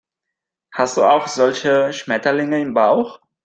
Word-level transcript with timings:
Hast 0.71 0.97
du 0.97 1.03
auch 1.03 1.27
solche 1.27 1.93
Schmetterlinge 1.93 2.59
im 2.59 2.73
Bauch? 2.73 3.19